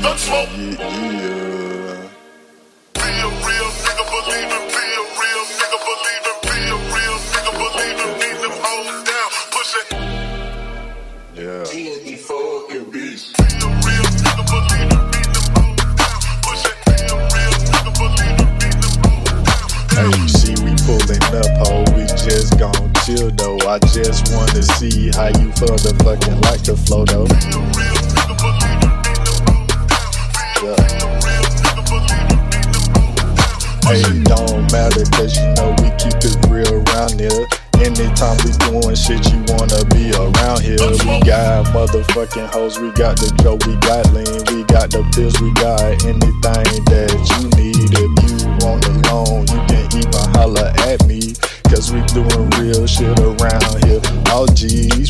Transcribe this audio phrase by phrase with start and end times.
[0.00, 0.14] Yeah.
[0.14, 2.08] yeah.
[2.94, 4.64] Be a real nigga, believe it.
[4.70, 6.38] Be a real nigga, believe it.
[6.42, 8.10] Be a real nigga, believe it.
[8.20, 9.28] Need them hoes down.
[9.50, 9.86] Push it.
[11.34, 11.64] Yeah.
[11.66, 13.34] TNT fucking beast.
[19.90, 23.58] Hey, see we pulling up, ho, we just gon' chill though.
[23.68, 27.97] I just wanna see how you fucking like the flow though.
[33.88, 37.48] Hey, don't matter, cause you know we keep it real around here.
[37.80, 40.76] Anytime we doing shit, you wanna be around here.
[41.08, 45.40] We got motherfucking hoes, we got the dope, we got lean, we got the pills,
[45.40, 47.88] we got anything that you need.
[47.96, 51.32] If you want a loan, you can even holler at me.
[51.72, 54.04] Cause we doing real shit around here.
[54.28, 55.08] All G's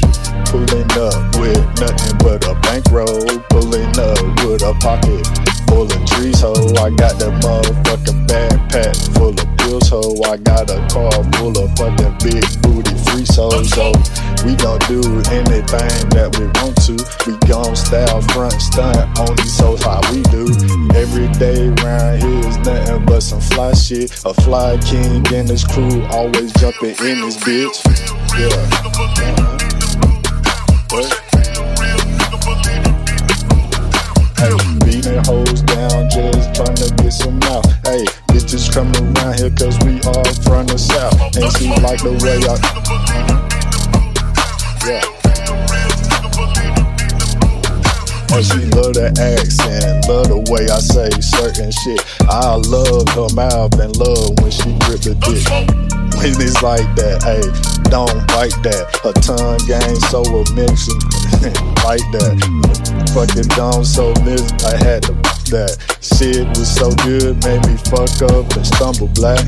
[0.54, 3.26] pulling up with nothing but a bankroll.
[3.50, 5.26] Pulling up with a pocket
[5.66, 6.57] full of trees, ho.
[10.28, 13.92] I got a car full of fucking big booty free souls, so
[14.44, 15.00] we gon' do
[15.32, 17.00] anything that we want to.
[17.24, 20.44] We gon' style front stunt on these hoes how we do.
[20.92, 24.12] Every day round here is nothing but some fly shit.
[24.26, 27.80] A fly king and his crew always jumping in this bitch.
[28.36, 28.52] Yeah.
[30.92, 31.08] What?
[34.36, 34.52] Hey,
[34.84, 37.64] beating hoes down, just trying to get some out.
[37.88, 38.92] Hey, bitches around
[39.38, 41.14] here cause we all from the south.
[41.38, 42.58] And she like the way I.
[44.82, 45.02] Yeah.
[48.34, 52.02] And she love the accent, love the way I say certain shit.
[52.28, 55.46] I love her mouth and love when she grip the dick
[56.18, 57.22] when it's like that.
[57.22, 57.42] Hey,
[57.90, 58.90] don't bite that.
[59.02, 60.98] Her tongue game so amazing,
[61.86, 62.34] like that.
[63.14, 64.42] Fucking don't so miss.
[64.64, 65.76] I had to that.
[66.00, 69.40] Shit was so good, made me fuck up and stumble black.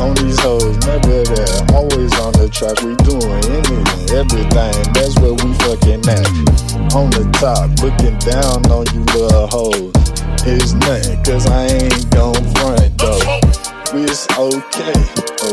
[0.00, 1.58] On these hoes, never there.
[1.76, 4.76] Always on the track, we doing anything, everything.
[4.96, 6.26] That's where we fucking at.
[6.96, 9.92] On the top, looking down on you little hoes.
[10.46, 13.40] It's nothing, cause I ain't gon' front though.
[13.92, 15.04] It's okay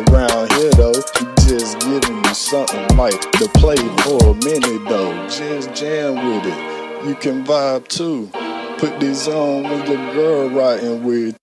[0.09, 0.95] around here though.
[0.95, 5.27] You Just giving me something like to play for a minute though.
[5.27, 7.07] Just jam with it.
[7.07, 8.29] You can vibe too.
[8.77, 11.35] Put this on with your girl riding with